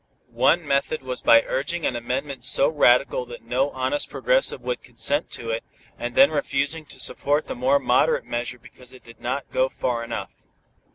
[0.33, 5.29] One method was by urging an amendment so radical that no honest progressive would consent
[5.33, 5.63] to it,
[5.95, 10.03] and then refusing to support the more moderate measure because it did not go far
[10.03, 10.47] enough.